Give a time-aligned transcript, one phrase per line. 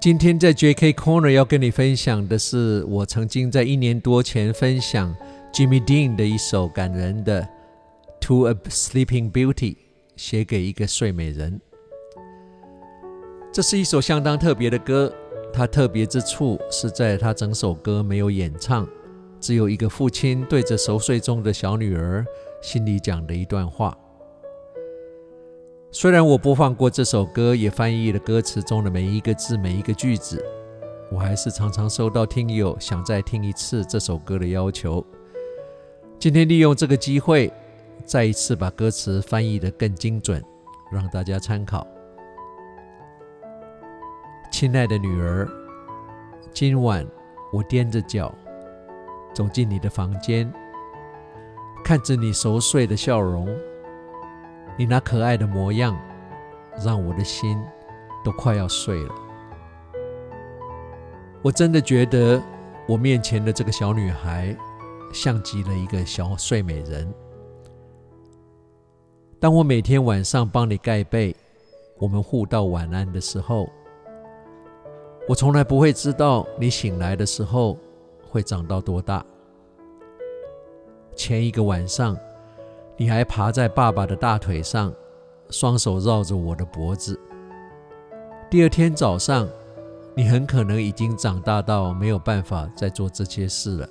[0.00, 0.92] 今天在 J.K.
[0.92, 5.12] Corner 要跟你分享的是，我曾经在一年多前分享
[5.52, 7.42] Jimmy Dean 的一首感人的
[8.20, 9.74] 《To a Sleeping Beauty》，
[10.14, 11.60] 写给一个睡美人。
[13.52, 15.12] 这是一首相当特别的歌，
[15.52, 18.88] 它特别之处是在它整首歌没有演唱，
[19.40, 22.24] 只有一个父亲对着熟睡中的小女儿
[22.62, 23.98] 心里讲的一段话。
[25.90, 30.44] 虽然我播放过这首歌，也翻译了歌词中的每一个字、每一个句子，
[31.10, 35.04] 我还是常常收到听友想再听一次这首歌的要求。
[36.18, 37.50] 今天利用这个机会，
[38.04, 40.44] 再一次把歌词翻译得更精准，
[40.92, 41.86] 让大家参考。
[44.52, 45.48] 亲爱的女儿，
[46.52, 47.06] 今晚
[47.50, 48.34] 我踮着脚
[49.32, 50.52] 走进你的房间，
[51.82, 53.48] 看着你熟睡的笑容。
[54.78, 55.98] 你那可爱的模样，
[56.84, 57.60] 让我的心
[58.24, 59.14] 都快要碎了。
[61.42, 62.40] 我真的觉得
[62.86, 64.56] 我面前的这个小女孩，
[65.12, 67.12] 像极了一个小睡美人。
[69.40, 71.34] 当我每天晚上帮你盖被，
[71.98, 73.68] 我们互道晚安的时候，
[75.28, 77.76] 我从来不会知道你醒来的时候
[78.30, 79.26] 会长到多大。
[81.16, 82.16] 前一个晚上。
[83.00, 84.92] 你还爬在爸爸的大腿上，
[85.50, 87.18] 双手绕着我的脖子。
[88.50, 89.48] 第二天早上，
[90.16, 93.88] 你很可能已经长大到没有办法再做这些事了。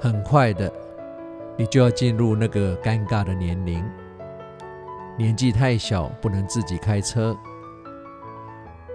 [0.00, 0.72] 很快的，
[1.58, 3.84] 你就要进入那个尴尬的年龄，
[5.18, 7.36] 年纪太小不能自己开车，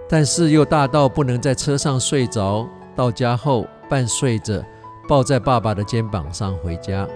[0.08, 4.64] 但是又大到不能在车上睡着，到家后半睡着
[5.08, 7.06] 抱在爸爸的肩膀上回家。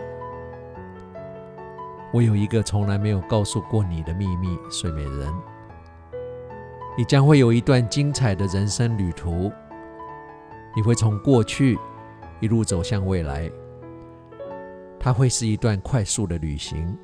[2.18, 5.32] 我有一个从来没有告诉过你的秘密，睡美人。
[6.96, 9.52] 你将会有一段精彩的人生旅途，
[10.74, 11.78] 你会从过去
[12.40, 13.48] 一路走向未来。
[14.98, 16.98] 它会是一段快速的旅行，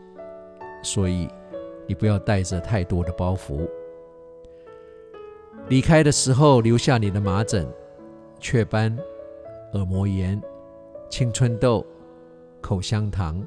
[0.82, 1.28] 所以
[1.86, 3.70] 你不要带着太多的包袱。
[5.68, 7.72] 离开的时候留下你的麻疹、
[8.40, 8.98] 雀斑、
[9.74, 10.42] 耳膜炎、
[11.08, 11.86] 青春痘、
[12.60, 13.46] 口香糖。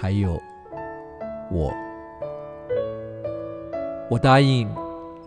[0.00, 0.40] 还有
[1.50, 1.72] 我，
[4.08, 4.68] 我答应，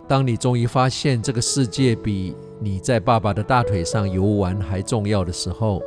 [0.08, 5.82] 当你终于发现这个世界比你在爸爸的大腿上游玩还重要的时候，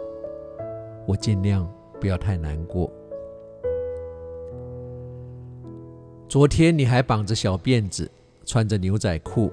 [1.06, 1.67] 我尽量
[1.99, 2.93] 不要太难过。
[6.28, 8.11] 昨天你还绑着小辫子，
[8.45, 9.51] 穿着牛仔裤，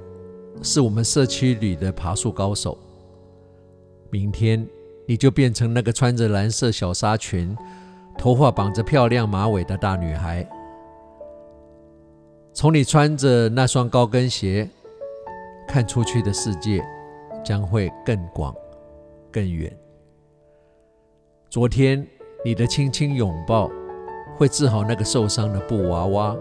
[0.62, 2.78] 是我们社区里的爬树高手。
[4.10, 4.68] 明天
[5.06, 7.56] 你就变成那个穿着蓝色小纱裙。
[8.18, 10.48] 头发绑着漂亮马尾的大女孩，
[12.54, 14.70] 从你穿着那双高跟鞋
[15.68, 16.84] 看出去的世界
[17.44, 18.54] 将会更广、
[19.32, 19.76] 更远。
[21.50, 22.06] 昨天
[22.46, 23.72] 你的轻轻拥抱
[24.38, 26.38] 会治好那个受伤的布娃娃，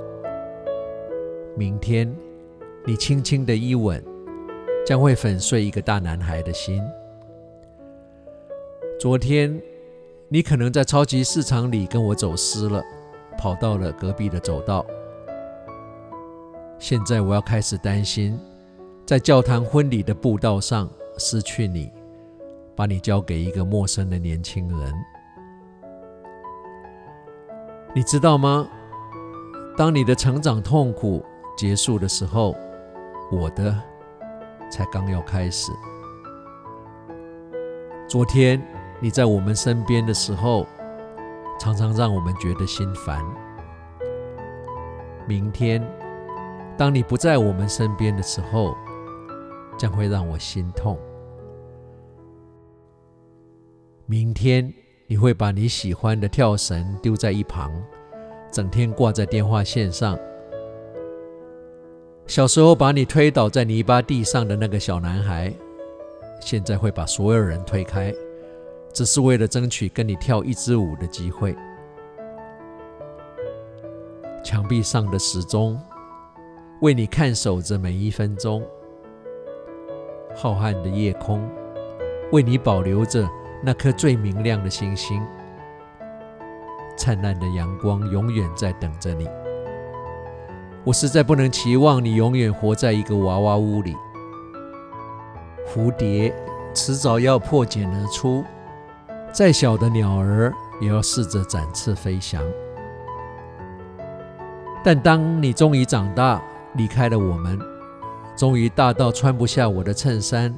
[1.57, 2.15] 明天
[2.85, 4.05] 你轻轻的一吻
[4.87, 6.83] 将会粉碎一个大男孩的心。
[9.01, 9.59] 昨天。
[10.33, 12.81] 你可能在超级市场里跟我走失了，
[13.37, 14.87] 跑到了隔壁的走道。
[16.79, 18.39] 现在我要开始担心，
[19.05, 21.91] 在教堂婚礼的步道上失去你，
[22.77, 24.95] 把你交给一个陌生的年轻人。
[27.93, 28.69] 你知道吗？
[29.77, 31.25] 当你的成长痛苦
[31.57, 32.55] 结束的时候，
[33.33, 33.77] 我的
[34.71, 35.73] 才刚要开始。
[38.09, 38.63] 昨天。
[39.03, 40.67] 你在我们身边的时候，
[41.59, 43.25] 常常让我们觉得心烦。
[45.27, 45.83] 明天，
[46.77, 48.75] 当你不在我们身边的时候，
[49.79, 50.99] 将会让我心痛。
[54.05, 54.71] 明天，
[55.07, 57.73] 你会把你喜欢的跳绳丢在一旁，
[58.53, 60.19] 整天挂在电话线上。
[62.27, 65.51] 小时候把你推倒在泥巴地上的那个小男孩，
[66.41, 68.15] 现在会把所有人推开。
[68.93, 71.57] 只是为了争取跟你跳一支舞的机会。
[74.43, 75.81] 墙壁上的时钟
[76.81, 78.63] 为你看守着每一分钟。
[80.35, 81.47] 浩瀚的夜空
[82.33, 83.29] 为你保留着
[83.63, 85.23] 那颗最明亮的星星。
[86.97, 89.29] 灿烂的阳光永远在等着你。
[90.85, 93.95] 我实在不能期望你永远活在一个娃娃屋里。
[95.67, 96.35] 蝴蝶
[96.75, 98.45] 迟早要破茧而出。
[99.33, 102.43] 再小的鸟儿也要试着展翅飞翔。
[104.85, 106.43] 但当你终于长大，
[106.75, 107.59] 离开了我们，
[108.37, 110.55] 终于大到穿不下我的衬衫，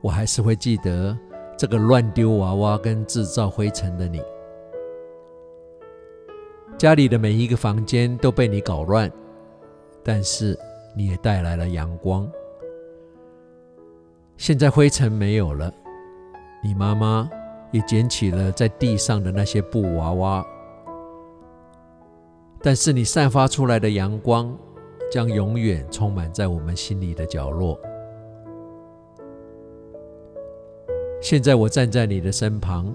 [0.00, 1.16] 我还是会记得
[1.56, 4.20] 这个乱丢娃娃跟制造灰尘的你。
[6.76, 9.10] 家里的每一个房间都被你搞乱，
[10.02, 10.58] 但是
[10.96, 12.28] 你也带来了阳光。
[14.36, 15.72] 现在灰尘没有了，
[16.64, 17.28] 你妈妈
[17.72, 20.46] 也捡起了在地上的那些布娃娃，
[22.62, 24.56] 但是你散发出来的阳光
[25.12, 27.78] 将永远充满在我们心里的角落。
[31.20, 32.94] 现在我站在你的身旁，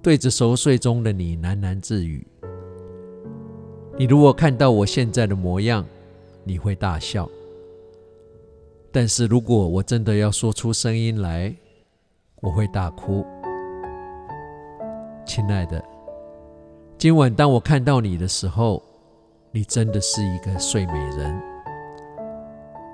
[0.00, 2.26] 对着熟睡中的你喃喃自语。
[3.98, 5.84] 你如果看到我现在的模样，
[6.42, 7.28] 你会大笑；
[8.90, 11.54] 但是如果我真的要说出声音来，
[12.42, 13.24] 我会大哭。
[15.24, 15.82] 亲爱的，
[16.98, 18.82] 今晚当我看到你的时候，
[19.50, 21.40] 你真的是一个睡美人，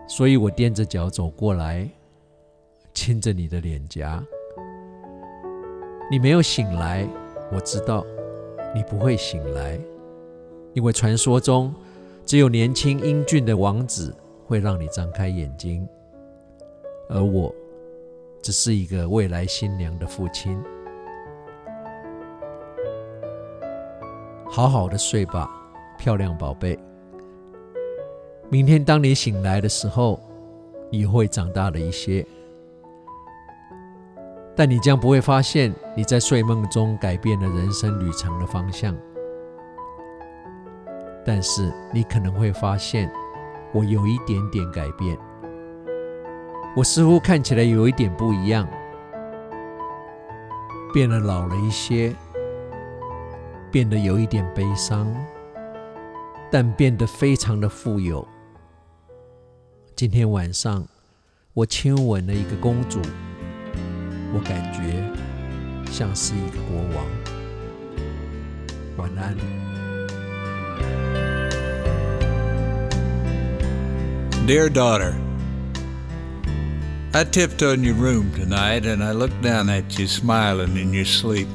[0.07, 1.89] 所以我踮着脚走过来，
[2.95, 4.23] 亲着你的脸颊。
[6.11, 7.07] 你没有醒来，
[7.53, 8.05] 我知道，
[8.75, 9.79] 你不会醒来。
[10.73, 11.75] 因为传说中，
[12.25, 14.15] 只有年轻英俊的王子
[14.47, 15.87] 会让你张开眼睛，
[17.09, 17.55] 而我
[18.43, 20.61] 只是一个未来新娘的父亲。
[24.51, 25.49] 好好的睡吧，
[25.97, 26.79] 漂亮宝贝。
[28.51, 30.21] 明天当你醒来的时候，
[30.91, 32.27] 你会长大了一些，
[34.55, 38.95] 但你将不会发现你在睡梦中改变了人生旅程的方向。
[41.25, 43.11] 但是你可能会发现，
[43.73, 45.17] 我有一点点改变。
[46.75, 48.67] 我似乎看起来有一点不一样，
[50.91, 52.17] 变得老了一些，
[53.71, 55.07] 变得有一点悲伤，
[56.51, 58.27] 但变得非常的富有。
[59.95, 60.83] 今天晚上，
[61.53, 63.03] 我亲吻了一个公主，
[64.33, 65.05] 我感觉
[65.93, 67.05] 像是一个国王。
[68.97, 69.37] 晚安。
[74.47, 75.13] Dear daughter,
[77.15, 81.05] I tiptoed in your room tonight and I looked down at you smiling in your
[81.05, 81.47] sleep.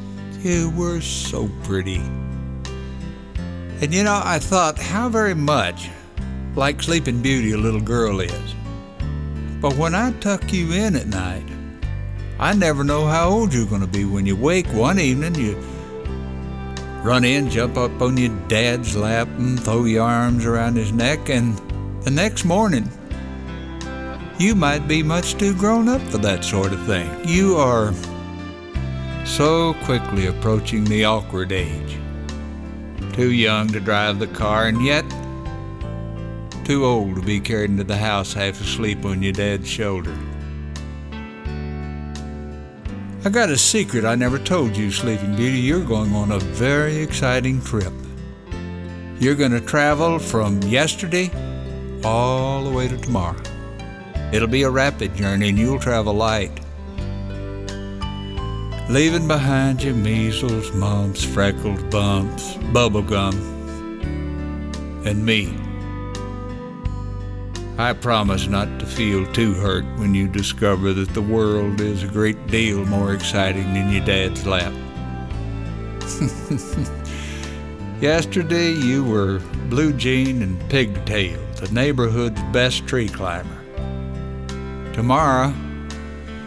[0.41, 2.01] You were so pretty.
[3.81, 5.89] And you know, I thought how very much
[6.55, 8.55] like Sleeping Beauty a little girl is.
[9.59, 11.47] But when I tuck you in at night,
[12.39, 15.33] I never know how old you're going to be when you wake one evening.
[15.33, 15.57] You
[17.01, 21.29] run in, jump up on your dad's lap, and throw your arms around his neck,
[21.29, 21.57] and
[22.03, 22.91] the next morning,
[24.39, 27.09] you might be much too grown up for that sort of thing.
[27.27, 27.93] You are
[29.25, 31.97] so quickly approaching the awkward age.
[33.13, 35.05] Too young to drive the car, and yet
[36.63, 40.15] too old to be carried into the house half asleep on your dad's shoulder.
[43.25, 45.59] I got a secret I never told you, Sleeping Beauty.
[45.59, 47.93] You're going on a very exciting trip.
[49.19, 51.31] You're going to travel from yesterday
[52.03, 53.41] all the way to tomorrow.
[54.31, 56.51] It'll be a rapid journey and you'll travel light.
[58.89, 63.33] Leaving behind you measles, mumps, freckles, bumps, bubblegum,
[65.05, 65.53] and me.
[67.77, 72.07] I promise not to feel too hurt when you discover that the world is a
[72.07, 74.73] great deal more exciting than your dad's lap.
[78.01, 83.56] Yesterday you were Blue Jean and Pigtail the neighborhood's best tree climber.
[84.97, 85.53] Tomorrow,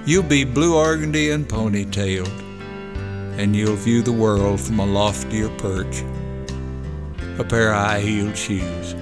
[0.04, 2.36] you'll be blue organdy and ponytailed,
[3.38, 6.02] and you'll view the world from a loftier perch.
[7.38, 8.96] A pair of high heeled shoes.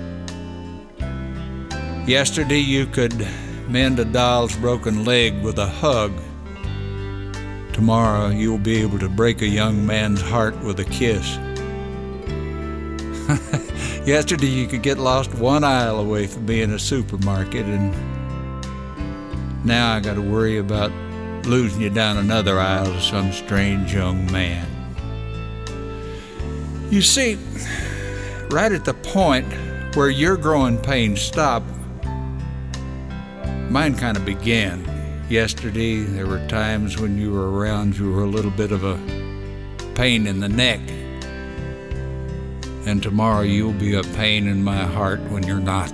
[2.06, 3.26] Yesterday, you could
[3.68, 6.12] mend a doll's broken leg with a hug.
[7.72, 11.26] Tomorrow, you'll be able to break a young man's heart with a kiss.
[14.06, 17.94] Yesterday, you could get lost one aisle away from being a supermarket, and
[19.64, 20.92] now I got to worry about
[21.46, 24.66] losing you down another aisle to some strange young man.
[26.90, 27.38] You see,
[28.50, 29.46] right at the point
[29.94, 31.62] where your growing pains stop,
[33.70, 34.84] mine kind of began.
[35.28, 38.96] Yesterday, there were times when you were around, you were a little bit of a
[39.94, 40.80] pain in the neck
[42.88, 45.92] and tomorrow you'll be a pain in my heart when you're not.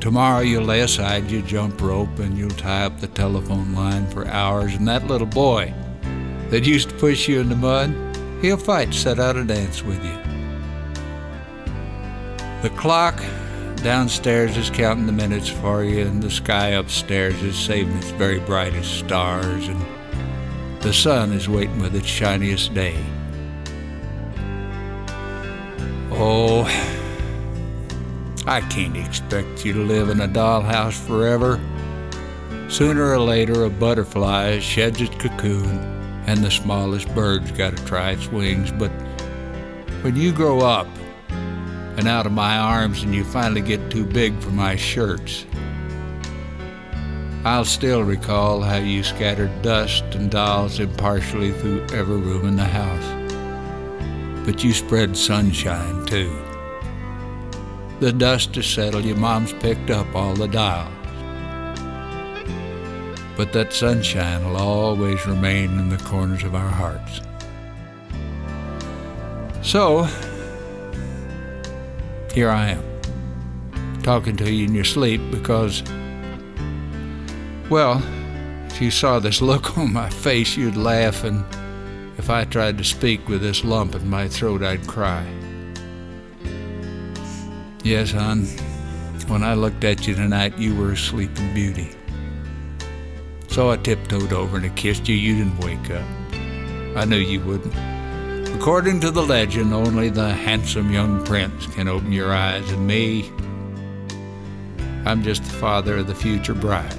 [0.00, 4.26] Tomorrow you'll lay aside your jump rope and you'll tie up the telephone line for
[4.26, 5.74] hours, and that little boy
[6.48, 7.94] that used to push you in the mud,
[8.40, 10.16] he'll fight set out a dance with you.
[12.62, 13.22] The clock
[13.82, 18.40] downstairs is counting the minutes for you, and the sky upstairs is saving its very
[18.40, 19.80] brightest stars, and
[20.80, 22.96] the sun is waiting with its shiniest day.
[26.10, 26.64] Oh,
[28.46, 31.60] I can't expect you to live in a dollhouse forever.
[32.68, 35.78] Sooner or later, a butterfly sheds its cocoon,
[36.26, 38.72] and the smallest bird's got to try its wings.
[38.72, 38.90] But
[40.02, 40.88] when you grow up
[41.28, 45.44] and out of my arms and you finally get too big for my shirts,
[47.44, 52.64] I'll still recall how you scattered dust and dolls impartially through every room in the
[52.64, 54.46] house.
[54.46, 56.49] But you spread sunshine too.
[58.00, 60.90] The dust is settled, your mom's picked up all the dials.
[63.36, 67.20] But that sunshine will always remain in the corners of our hearts.
[69.60, 70.04] So,
[72.32, 75.82] here I am, talking to you in your sleep because
[77.68, 78.02] well,
[78.66, 81.44] if you saw this look on my face, you'd laugh, and
[82.18, 85.39] if I tried to speak with this lump in my throat, I'd cry.
[87.82, 88.44] Yes, hon,
[89.28, 91.90] when I looked at you tonight, you were a sleeping beauty.
[93.48, 95.14] So I tiptoed over and I kissed you.
[95.14, 96.04] You didn't wake up.
[96.94, 97.74] I knew you wouldn't.
[98.54, 103.30] According to the legend, only the handsome young prince can open your eyes, and me,
[105.06, 106.92] I'm just the father of the future bride.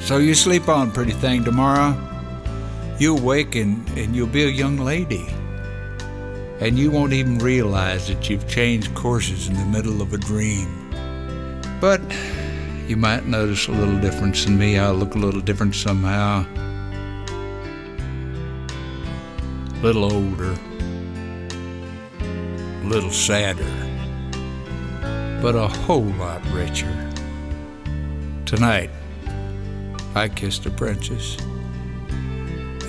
[0.00, 1.96] So you sleep on, pretty thing, tomorrow.
[2.98, 5.32] You'll wake and, and you'll be a young lady.
[6.62, 10.68] And you won't even realize that you've changed courses in the middle of a dream.
[11.80, 12.00] But
[12.86, 14.78] you might notice a little difference in me.
[14.78, 16.46] I'll look a little different somehow.
[19.74, 20.56] A little older.
[22.20, 23.66] A little sadder.
[25.42, 27.12] But a whole lot richer.
[28.46, 28.90] Tonight,
[30.14, 31.36] I kissed a princess,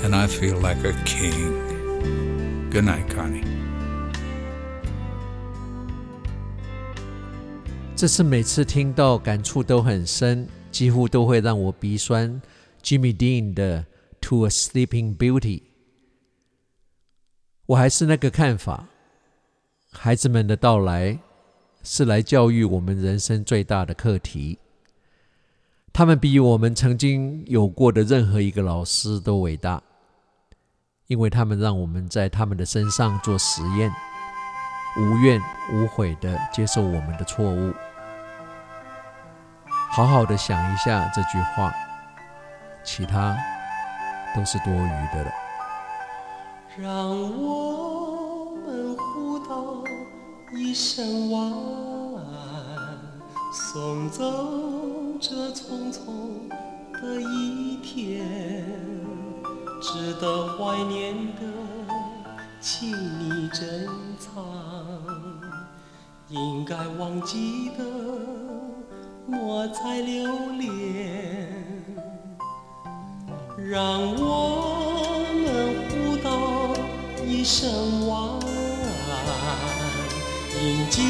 [0.04, 1.64] and I feel like a king.
[2.74, 3.46] Good night, Connie.
[7.96, 12.42] 这是每次听到感触都很深，几乎都会让我鼻酸。
[12.82, 13.84] Jimmy Dean 的
[14.22, 15.60] 《To a Sleeping Beauty》，
[17.68, 18.90] 我还是那个看法。
[19.92, 21.20] 孩子们的到来
[21.84, 24.58] 是来教育我们人生最大的课题。
[25.94, 29.84] 他们比我们曾经有过的任何一个老师都伟大，
[31.08, 33.92] 因为他们让我们在他们的身上做实验，
[34.98, 35.42] 无怨
[35.72, 37.74] 无悔地接受我们的错误。
[39.92, 41.74] 好好的想一下这句话，
[42.84, 43.38] 其他
[44.36, 45.32] 都是多余的了。
[46.78, 47.10] 让
[47.42, 49.84] 我们互道
[50.56, 51.52] 一声晚
[52.16, 52.98] 安，
[53.52, 54.24] 送走。
[55.26, 56.50] 这匆匆
[56.92, 58.26] 的一天，
[59.84, 61.42] 值得怀念的，
[62.62, 63.86] 请你珍
[64.18, 64.42] 藏；
[66.30, 67.84] 应该忘记的，
[69.28, 71.50] 莫再留恋。
[73.58, 76.74] 让我们互道
[77.28, 78.40] 一声晚
[79.10, 79.36] 安，
[80.64, 81.02] 迎接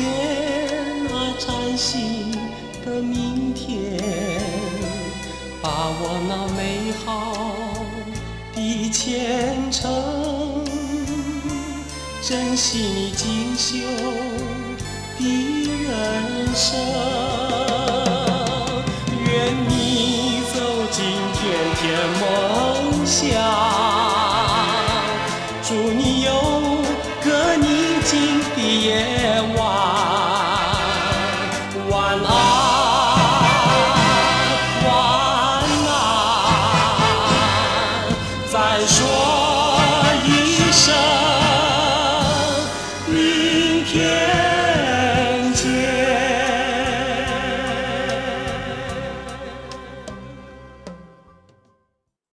[1.04, 2.32] 那崭新
[2.84, 4.42] 的明天，
[5.62, 7.36] 把握那美好
[8.64, 10.64] 的前程，
[12.22, 13.76] 珍惜你锦绣
[15.20, 15.24] 的
[15.84, 16.80] 人生。
[19.26, 20.58] 愿你走
[20.92, 21.04] 进
[21.34, 21.42] 甜
[21.76, 21.84] 甜
[22.22, 23.22] 梦乡，
[25.62, 26.32] 祝你有
[27.22, 27.68] 个宁
[28.06, 30.23] 静的夜晚。